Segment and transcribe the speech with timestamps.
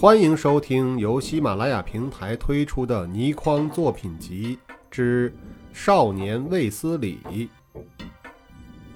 [0.00, 4.56] 欢迎收听由喜马拉雅平台推出的倪匡作品集
[4.88, 5.28] 之
[5.72, 7.18] 《少年卫斯理》，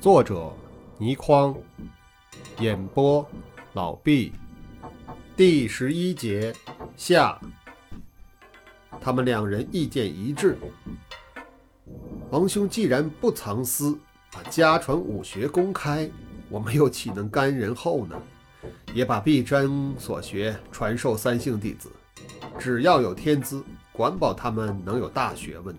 [0.01, 0.53] 作者
[0.99, 1.57] 倪匡，
[2.61, 3.29] 演播
[3.73, 4.33] 老毕。
[5.37, 6.54] 第十一节
[6.96, 7.37] 下，
[9.00, 10.56] 他们两人意见一致。
[12.30, 13.98] 王兄既然不藏私，
[14.30, 16.09] 把家传武学公开，
[16.48, 18.14] 我们又岂能甘人后呢？
[18.95, 21.91] 也把毕真所学传授三姓弟子，
[22.59, 25.77] 只要有天资，管保他们能有大学问。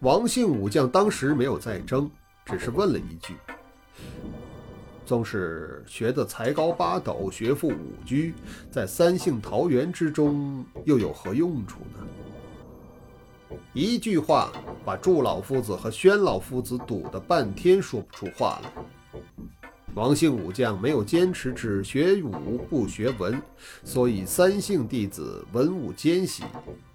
[0.00, 2.10] 王姓武将当时没有再争，
[2.46, 3.34] 只是问了一句
[5.04, 8.32] ：“纵使学得才高八斗，学富五车，
[8.70, 14.50] 在三姓桃园之中，又有何用处呢？”一句话
[14.84, 18.72] 把祝老夫子和宣老夫子堵得半天说不出话来。
[19.94, 23.42] 王姓武将没有坚持只学武不学文，
[23.84, 26.44] 所以三姓弟子文武兼习；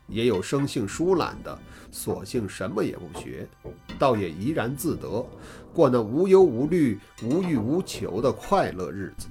[0.08, 1.60] 也有生性疏懒的，
[1.92, 3.48] 索性什么也不学，
[4.00, 5.26] 倒也怡然自得，
[5.74, 9.28] 过那无忧无虑、无欲无求的快乐日子。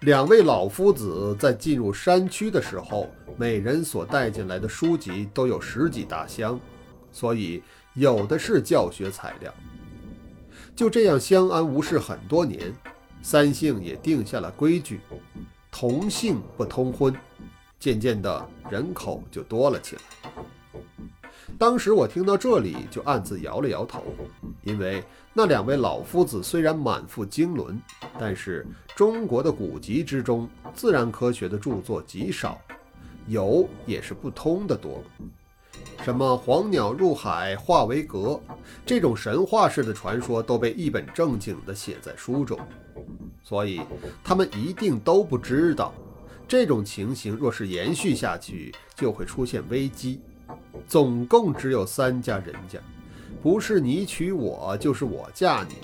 [0.00, 6.58] 两位老夫子在进入山区的时候，每人所带进来的书籍都有十几大箱，
[7.10, 7.60] 所以
[7.94, 9.52] 有的是教学材料。
[10.74, 12.72] 就这样相安无事很多年，
[13.22, 15.00] 三姓也定下了规矩，
[15.70, 17.14] 同姓不通婚。
[17.78, 20.02] 渐渐的，人口就多了起来。
[21.58, 24.02] 当时我听到这里，就暗自摇了摇头，
[24.62, 27.78] 因为那两位老夫子虽然满腹经纶，
[28.18, 32.60] 但是中国的古籍之中，自然科学的著作极少，
[33.26, 35.02] 有也是不通的多。
[36.04, 38.40] 什么黄鸟入海化为蛤，
[38.84, 42.58] 这种神话式的传说都被一本正经地写在书中，
[43.44, 43.80] 所以
[44.24, 45.94] 他们一定都不知道，
[46.48, 50.20] 这种情形若是延续下去，就会出现危机。
[50.88, 52.80] 总共只有三家人家，
[53.40, 55.76] 不是你娶我，就是我嫁你，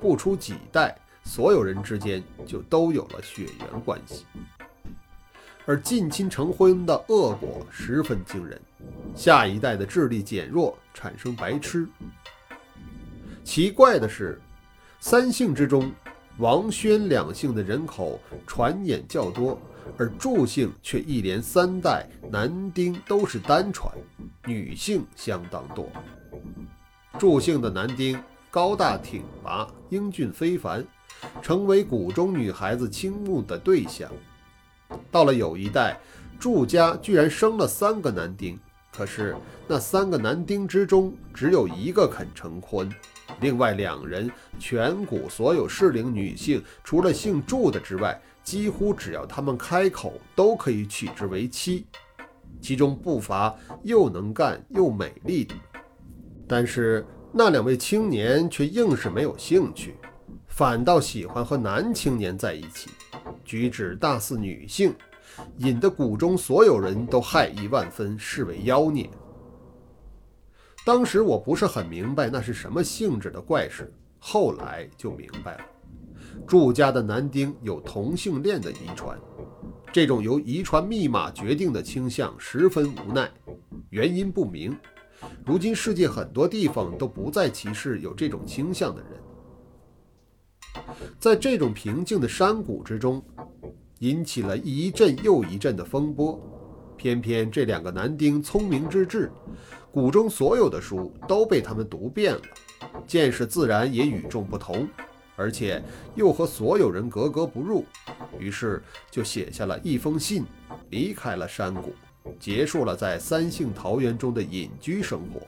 [0.00, 4.26] 不出几代，所有人之间就都有了血缘关系。
[5.64, 8.60] 而近亲成婚的恶果十分惊人，
[9.14, 11.86] 下一代的智力减弱，产生白痴。
[13.44, 14.40] 奇怪的是，
[15.00, 15.90] 三姓之中，
[16.38, 19.60] 王宣两姓的人口传衍较多，
[19.98, 23.92] 而祝姓却一连三代男丁都是单传，
[24.46, 25.90] 女性相当多。
[27.18, 28.18] 祝姓的男丁
[28.50, 30.84] 高大挺拔，英俊非凡，
[31.42, 34.10] 成为谷中女孩子倾慕的对象。
[35.10, 35.98] 到了有一代，
[36.38, 38.58] 祝家居然生了三个男丁，
[38.92, 39.36] 可是
[39.66, 42.90] 那三个男丁之中，只有一个肯成婚，
[43.40, 51.86] 另外两人，全谷所有适龄女性，除了姓祝的之外，几乎只要他们开口，都可以娶之为妻，
[52.60, 55.54] 其中不乏又能干又美丽的。
[56.48, 59.94] 但是那两位青年却硬是没有兴趣，
[60.48, 62.90] 反倒喜欢和男青年在一起。
[63.44, 64.94] 举止大似女性，
[65.58, 69.08] 引得谷中所有人都害意万分，视为妖孽。
[70.84, 75.64] 当时我不是很明白那是什么性质的怪事，后来就明白了。
[76.46, 79.18] 祝家的男丁有同性恋的遗传，
[79.92, 83.30] 这种由遗传密码决定的倾向十分无奈，
[83.90, 84.76] 原因不明。
[85.44, 89.10] 如今世界很多地方都不再歧视有这种倾向的人。
[91.18, 93.22] 在这种平静的山谷之中，
[94.00, 96.38] 引起了一阵又一阵的风波。
[96.96, 99.32] 偏偏这两个男丁聪明之至，
[99.90, 102.42] 谷中所有的书都被他们读遍了，
[103.06, 104.86] 见识自然也与众不同，
[105.36, 105.82] 而且
[106.14, 107.84] 又和所有人格格不入。
[108.38, 110.44] 于是就写下了一封信，
[110.90, 111.94] 离开了山谷，
[112.38, 115.46] 结束了在三姓桃园中的隐居生活。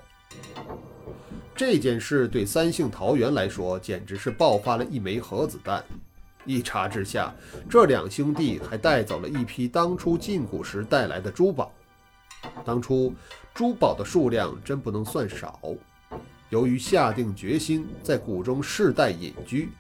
[1.55, 5.85] 这件事对三姓桃园来说，简直是爆发了一枚核子弹。
[6.45, 7.33] 一查之下，
[7.69, 11.73] 这两兄弟还带走了一批当初进谷时带来的珠宝。
[12.65, 13.15] 当初
[13.55, 15.61] 珠宝的数量真不能算少。
[16.51, 19.71] 由于下定决心在谷中世代隐居，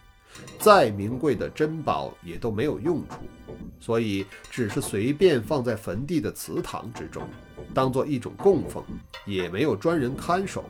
[0.58, 3.16] 再名贵的珍宝也都没有用处，
[3.78, 7.22] 所以只是随便放在坟地的祠堂之中，
[7.74, 8.82] 当做一种供奉，
[9.26, 10.64] 也没有专人看守。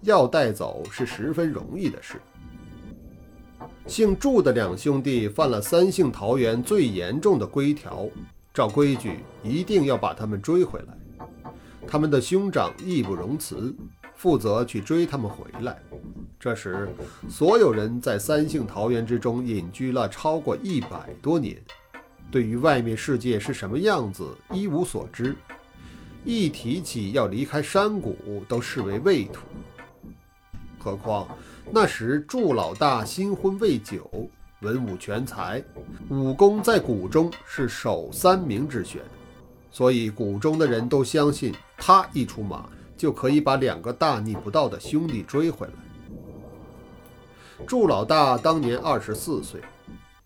[0.00, 2.20] 要带走是十分容易的事。
[3.86, 8.06] 姓祝的两兄弟犯了三姓桃园最严重的规条，
[8.54, 11.48] 照规矩一定要把他们追回来。
[11.86, 13.74] 他们的兄长义不容辞，
[14.14, 15.76] 负责去追他们回来。
[16.38, 16.88] 这时，
[17.28, 21.60] 所有人在三姓桃园之中隐居了超过一百多年，
[22.30, 25.36] 对于外面世界是什么样子一无所知，
[26.24, 28.16] 一提起要离开山谷，
[28.48, 29.42] 都视为畏途。
[30.78, 31.28] 何况
[31.74, 34.28] 那时祝老大新婚未久，
[34.60, 35.64] 文武全才，
[36.10, 39.00] 武功在谷中是首三名之选，
[39.70, 45.72] 所以谷中的人都相信他一出马就可以把两个大逆不道的兄弟追回来。
[47.66, 49.58] 祝老大当年二十四岁，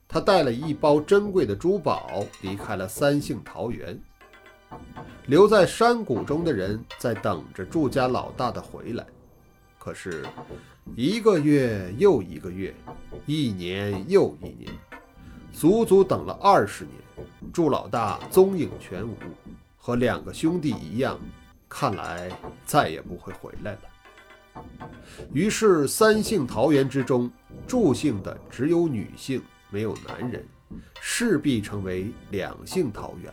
[0.09, 3.97] 他带了一包珍贵的珠宝离开了三姓桃园，
[5.27, 9.07] 留在山谷中的人在等着祝家老大的回来。
[9.79, 10.25] 可是，
[10.95, 12.75] 一个月又一个月，
[13.27, 14.73] 一年又一年，
[15.53, 19.15] 足足等了二十年，祝老大踪影全无，
[19.77, 21.19] 和两个兄弟一样，
[21.69, 22.31] 看来
[22.65, 24.63] 再也不会回来了。
[25.35, 27.31] 于是，三姓桃园之中，
[27.67, 30.47] 祝姓的只有女性，没有男人，
[31.01, 33.33] 势必成为两姓桃园。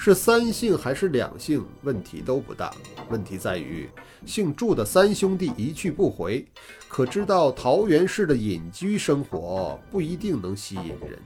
[0.00, 2.72] 是三姓还是两姓，问题都不大。
[3.10, 3.90] 问题在于，
[4.24, 6.46] 姓祝的三兄弟一去不回，
[6.88, 11.20] 可知道桃园市的隐居生活不一定能吸引人，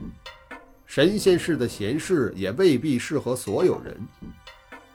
[0.87, 3.95] 神仙市的闲适也未必适合所有人。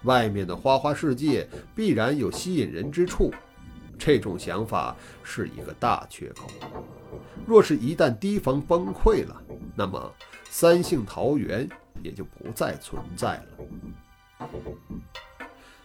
[0.03, 3.33] 外面的花花世界必然有吸引人之处，
[3.97, 6.51] 这种想法是一个大缺口。
[7.47, 9.41] 若是一旦堤防崩溃了，
[9.77, 10.13] 那么
[10.51, 11.67] 三姓桃园。
[12.03, 14.49] 也就不再存在了。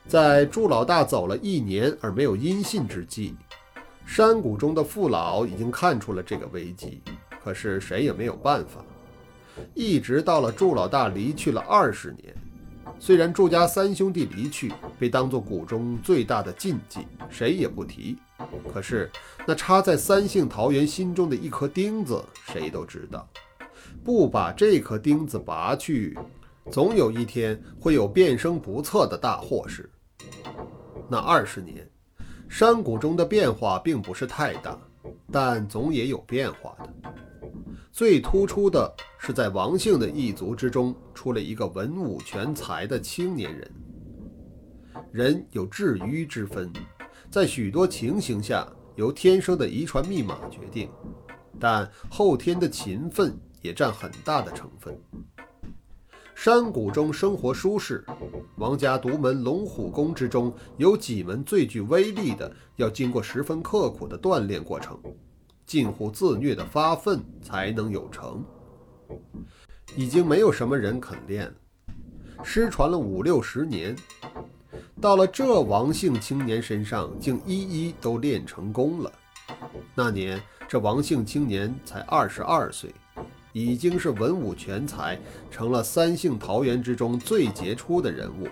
[0.08, 3.36] 在祝老大走了一年而没有音信之际，
[4.06, 7.02] 山谷中的父老已经看出了这个危机，
[7.44, 8.84] 可是谁也没有办法。
[9.74, 12.36] 一直到了祝老大离去了二十年，
[13.00, 18.18] 虽然祝家三兄弟离去被当作谷中最大的禁忌，谁也不提，
[18.74, 19.10] 可是
[19.46, 23.28] 那插在三姓桃园心中的一颗钉子，谁都知道。
[24.04, 26.18] 不把这颗钉子拔去，
[26.72, 29.90] 总有一天会有变声不测的大祸事。
[31.10, 31.90] 那二十年，
[32.48, 34.78] 山谷中的变化并不是太大，
[35.32, 37.14] 但总也有变化的。
[37.92, 43.72] 最突出的是，在王姓的一族之中，出了一个文武全才的青年人。
[45.12, 46.72] 人有智愚之分，
[47.30, 50.90] 在许多情形下，由天生的遗传密码决定，
[51.60, 53.38] 但后天的勤奋。
[53.64, 54.96] 也占很大的成分。
[56.36, 58.04] 山谷中生活舒适，
[58.58, 65.00] 王家独门龙虎功之中有几门最具威力的，要经过十分刻苦的锻炼过程，
[65.66, 68.44] 近乎自虐的发奋才能有成。
[69.96, 71.54] 已经没有什么人肯练，
[72.44, 73.96] 失传了五六十年，
[75.00, 79.12] 到了这王姓青年身上，竟一一都练成功了。
[79.94, 82.92] 那年，这王姓青年才二十二岁。
[83.54, 85.18] 已经是文武全才，
[85.50, 88.48] 成了三姓桃园之中最杰出的人物。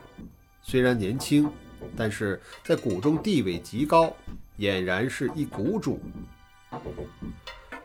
[0.62, 1.52] 虽然年轻，
[1.98, 4.16] 但是在谷中地位极高，
[4.60, 6.00] 俨然是一谷主。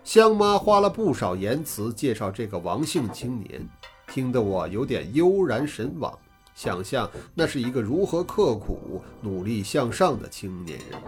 [0.04, 3.66] 香妈花了不少言辞介绍这个王姓青年，
[4.06, 6.16] 听得我有点悠然神往，
[6.54, 11.00] 想象那是一个如何刻苦、努力向上的青年人。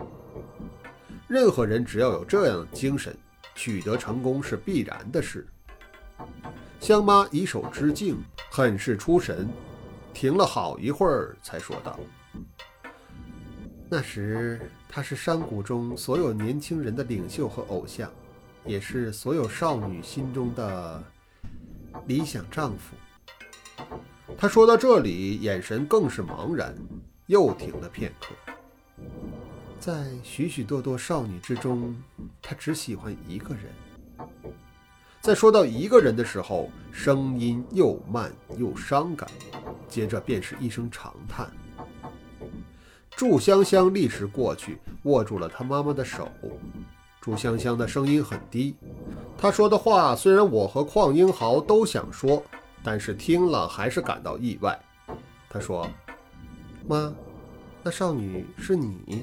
[1.29, 3.15] 任何人只要有这样的精神，
[3.55, 5.47] 取得成功是必然的事。
[6.81, 8.17] 香妈以手支镜，
[8.51, 9.49] 很是出神，
[10.15, 11.99] 停了好一会儿，才说道
[13.91, 18.11] ：“那时他是山谷中所有年轻人的领袖和偶像，
[18.65, 21.03] 也是所有少女心中的
[22.07, 22.97] 理想丈夫。”
[24.39, 26.75] 他说到这里，眼神更是茫然，
[27.27, 28.29] 又停了片刻。
[29.81, 31.97] 在许许多多少女之中，
[32.41, 33.65] 他只喜欢一个人。
[35.21, 39.29] 在说到一个人的时候，声音又慢又伤感，
[39.89, 41.51] 接着便是一声长叹。
[43.11, 46.29] 祝香香立时过去，握住了她妈妈的手。
[47.21, 48.77] 祝香香的声音很低，
[49.37, 52.43] 她说的话虽然我和邝英豪都想说，
[52.83, 54.79] 但是听了还是感到意外。
[55.51, 55.87] 她说
[56.89, 57.13] ：“妈，
[57.83, 59.23] 那少女是你。”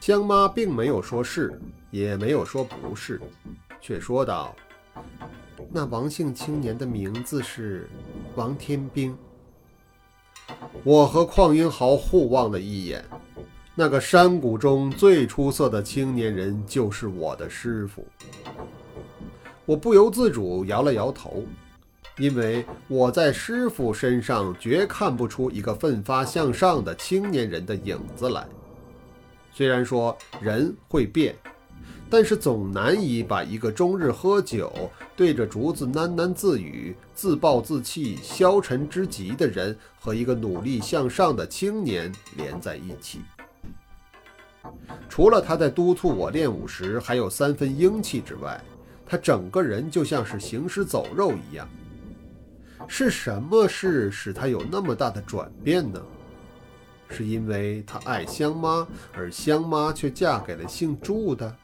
[0.00, 1.58] 香妈并没有说是，
[1.92, 3.20] 也没有说不是。
[3.82, 4.54] 却说道
[5.70, 7.90] ：“那王姓青年的名字是
[8.36, 9.14] 王天兵。”
[10.84, 13.04] 我和邝英豪互望了一眼，
[13.74, 18.06] 那个山谷中最出色的青年人就是我的师傅。
[19.66, 21.44] 我不由自主摇了摇头，
[22.18, 28.46] 因为我在师傅身上绝看不出一个奋发向上的青年人的影子来。
[29.52, 31.34] 虽然说人会变。
[32.10, 43.20] 但是总难以把一个终日喝酒、对着竹子喃喃自语、自暴自弃、消沉之极的人和一个努力向上的青年连在一起。
[45.08, 48.62] 除了他在督促我练武时还有三分英气之外，
[49.06, 51.68] 他整个人就像是行尸走肉一样。
[52.86, 56.00] 是什么事使他有那么大的转变呢？
[57.08, 61.56] 是因为他爱香妈，而香妈却嫁给了姓祝的？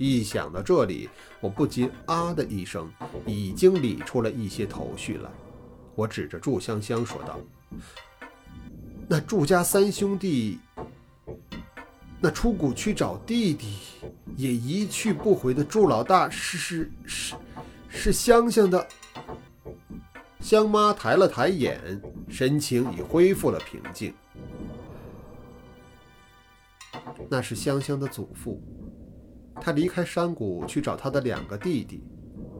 [0.00, 2.90] 一想到这里，我不禁啊的一声，
[3.26, 5.28] 已经理出了一些头绪来。
[5.94, 7.38] 我指着祝香香说道
[9.06, 10.58] ：“那祝家三兄弟，
[12.18, 13.76] 那出谷去找弟弟，
[14.36, 17.34] 也一去不回的祝老大，是是是，
[17.90, 18.88] 是香香的。”
[20.40, 24.14] 香妈抬了抬眼，神情已恢复了平静。
[27.28, 28.58] 那是香香的祖父。
[29.60, 32.02] 他离开山谷去找他的两个弟弟，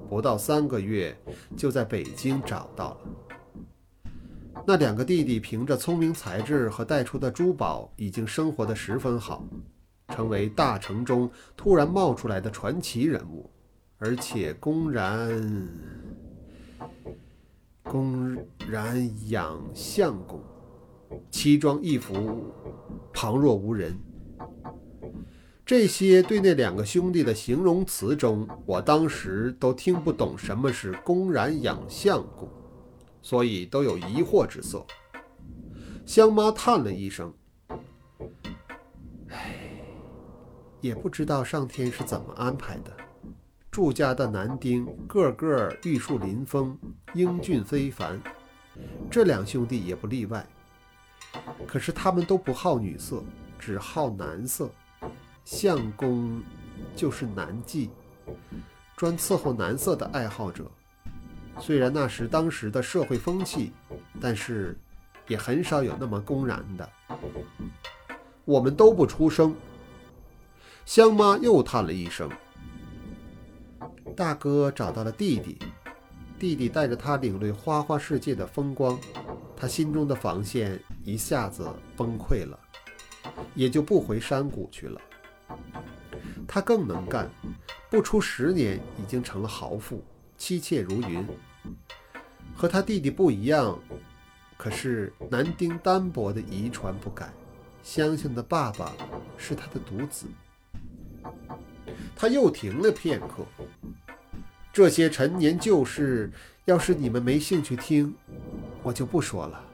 [0.08, 1.16] 不到三个月
[1.56, 3.00] 就在北京找到了。
[4.66, 9.42] 那两个弟弟凭着聪明才智和带出的珠宝，已经生活得十分好，
[10.08, 13.48] 成为大城中突然冒出来的传奇人物，
[13.96, 15.68] 而且公然
[17.82, 18.36] 公
[18.68, 20.40] 然养相公，
[21.30, 22.52] 奇装异服，
[23.12, 23.98] 旁若无人。
[25.70, 32.48] 这些对那两个兄弟的形容词中，我当时都听不懂什么是公然养相公，
[33.22, 34.84] 所以都有疑惑之色。
[36.04, 37.32] 香妈叹了一声
[39.30, 39.54] ：“唉，
[40.80, 42.90] 也不知道上天是怎么安排的。
[43.70, 46.76] 祝家的男丁个个玉树临风，
[47.14, 48.20] 英俊非凡，
[49.08, 50.44] 这两兄弟也不例外。
[51.64, 53.22] 可是他们都不好女色，
[53.56, 54.68] 只好男色。”
[55.50, 56.40] 相公
[56.94, 57.88] 就是男妓，
[58.96, 60.64] 专伺候男色的爱好者。
[61.58, 63.72] 虽然那时当时的社会风气，
[64.20, 64.78] 但是
[65.26, 66.88] 也很少有那么公然的。
[68.44, 69.52] 我们都不出声。
[70.86, 72.30] 香妈又叹了一声。
[74.16, 75.58] 大哥找到了弟弟，
[76.38, 78.96] 弟弟带着他领略花花世界的风光，
[79.56, 82.56] 他心中的防线一下子崩溃了，
[83.56, 85.00] 也就不回山谷去了。
[86.46, 87.30] 他更能干，
[87.88, 90.02] 不出十年已经成了豪富，
[90.36, 91.26] 妻妾如云。
[92.54, 93.78] 和他弟弟不一样，
[94.56, 97.32] 可是男丁单薄的遗传不改。
[97.82, 98.92] 香香的爸爸
[99.38, 100.26] 是他的独子。
[102.14, 103.46] 他又停了片刻。
[104.72, 106.30] 这些陈年旧事，
[106.64, 108.14] 要是你们没兴趣听，
[108.82, 109.64] 我就不说了。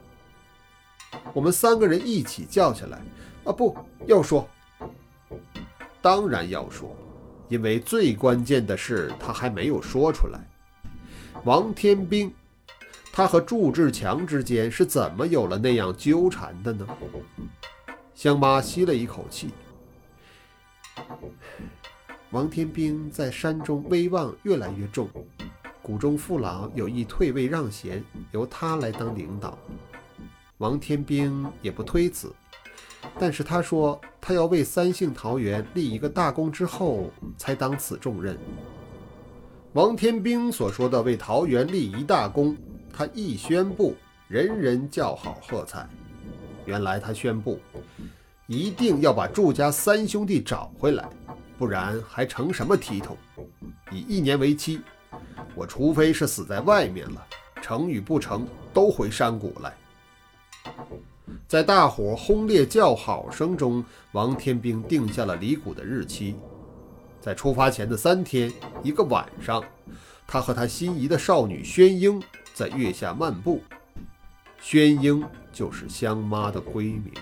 [1.33, 2.99] 我们三个人一起叫下来。
[3.45, 3.77] 啊，不
[4.07, 4.49] 要说。
[6.07, 6.95] 当然要说，
[7.49, 10.39] 因为最关键的是他还没有说出来。
[11.43, 12.33] 王天兵，
[13.13, 16.87] 他和祝志强之间是怎么有了那样纠缠的呢？
[18.15, 19.51] 香妈吸了一口气。
[22.31, 25.11] 王天兵在山中威望越来越重，
[25.83, 29.59] 谷中父老有意退位让贤，由他来当领导。
[30.59, 32.33] 王天兵也不推辞。
[33.19, 38.39] 但是他说，他要为三姓桃园立一个大功之后，才当此重任。
[39.73, 42.57] 王天兵所说的为桃园立一大功，
[42.93, 43.95] 他一宣布，
[44.29, 45.89] 人人叫好喝彩。
[46.65, 47.61] 原来他宣布，
[48.47, 51.09] 一定要把祝家三兄弟找回来，
[51.59, 53.17] 不然还成什么体统？
[53.93, 54.81] 以一年为期，
[55.55, 57.27] 我除非是死在外面了，
[57.63, 59.73] 成与不成，都回山谷来。
[61.49, 66.35] 在大伙轰烈叫好声中，王天兵定下了离谷的日期。
[67.21, 69.63] 在出发前的三天，一个晚上，
[70.27, 72.21] 他和他心仪的少女宣英
[72.53, 73.63] 在月下漫步。
[74.61, 77.13] 宣英就是香妈的闺名。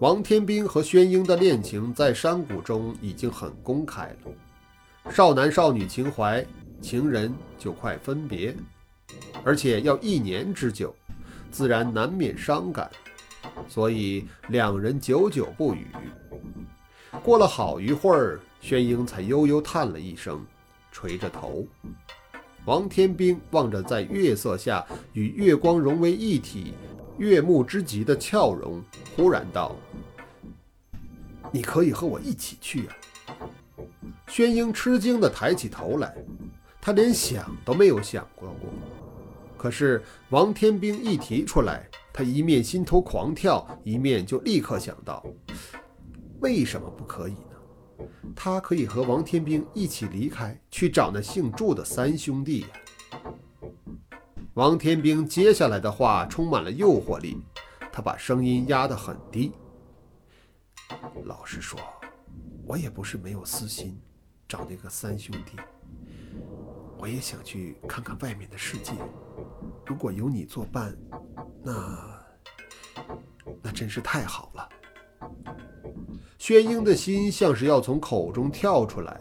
[0.00, 6.44] 王天兵和宣英的恋情在山谷中已经很公开了，少男少女情怀，
[6.80, 8.56] 情人就快分别，
[9.44, 10.92] 而且要一年之久。
[11.54, 12.90] 自然难免伤感，
[13.68, 15.86] 所以两人久久不语。
[17.22, 20.44] 过了好一会儿，宣英才悠悠叹了一声，
[20.90, 21.64] 垂着头。
[22.64, 26.74] 王天兵望着在月色下与月光融为一体、
[27.18, 28.82] 悦目之极的俏容，
[29.14, 29.76] 忽然道
[31.52, 32.96] ：“你可以和我一起去啊！”
[34.26, 36.16] 宣英吃惊地抬起头来，
[36.80, 38.53] 他连想都没有想过。
[39.64, 45.24] 可是王天兵一提出来，他一面心头狂跳，一面就立刻想到：
[46.40, 48.06] 为什么不可以呢？
[48.36, 52.68] 他可以和王天兵一起离开，去找那姓祝的三兄弟呀。
[54.52, 57.42] 王天兵接下来的话充满了诱惑力，
[57.90, 59.50] 他把声音压得很低。
[61.24, 61.80] 老实说，
[62.66, 63.98] 我也不是没有私心，
[64.46, 65.56] 找那个三兄弟。
[66.98, 68.92] 我也想去看看外面的世界。
[69.86, 70.96] 如果有你作伴，
[71.62, 72.24] 那
[73.62, 74.68] 那真是太好了。
[76.38, 79.20] 宣英的心像是要从口中跳出来，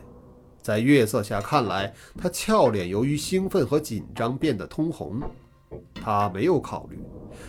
[0.61, 5.21] 在月色下看来，他俏脸由于兴奋和紧张变得通红。
[5.95, 6.99] 他没有考虑，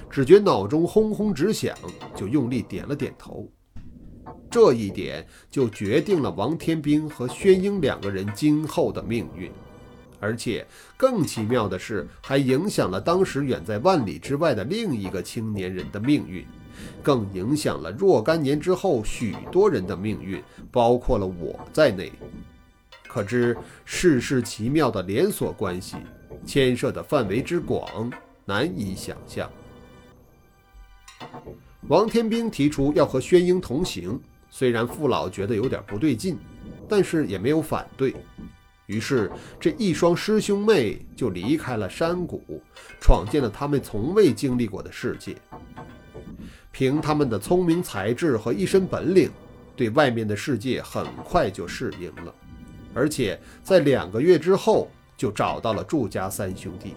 [0.08, 1.76] 只觉脑中轰轰直响，
[2.14, 3.48] 就用力点了点头。
[4.50, 9.52] 这一点就决定了王天兵和宣英两个人今后的命运，
[10.24, 10.66] 而且
[10.96, 16.46] 更奇妙的是，还影响了当时远在万里之外的另一个青年人的命运。
[17.02, 22.10] 更影响了若干年之后许多人的命运，包括了我在内。
[23.06, 25.98] 可知世事奇妙的连锁关系，
[26.46, 28.10] 牵涉的范围之广，
[28.46, 29.48] 难以想象。
[31.88, 34.18] 王天兵提出要和宣英同行，
[34.50, 36.36] 虽然父老觉得有点不对劲，
[36.88, 38.16] 但是也没有反对。
[38.86, 42.42] 于是这一双师兄妹就离开了山谷，
[43.00, 45.36] 闯进了他们从未经历过的世界。
[46.70, 49.30] 凭他们的聪明才智和一身本领，
[49.76, 52.34] 对外面的世界很快就适应了，
[52.92, 56.94] 而且在两个月之后就找到了祝家三兄弟。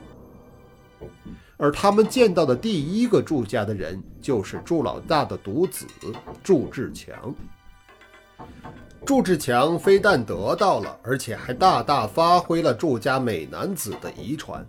[1.57, 5.85] 而他们见到的第一个祝家的人，就是祝老大的独子
[6.43, 7.33] 祝志强。
[9.07, 14.67] 祝志强非但得到了，而且还大大发挥了祝家美男子的遗传。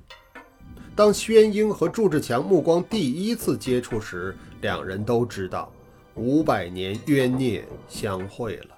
[0.94, 5.72] 当宣英和祝志强目光第一次接触时，两人都知道
[6.14, 8.76] 五百年冤孽相会了。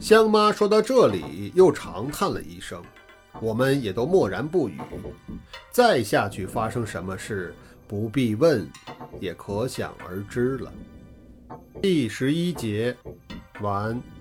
[0.00, 2.82] 香妈说到这里，又长叹了一声，
[3.40, 4.80] 我们也都默然不语。
[5.70, 7.54] 再下去发生什么事，
[7.86, 8.68] 不必问，
[9.20, 10.72] 也可想而知了。
[11.80, 12.96] 第十一节
[13.60, 14.17] 完。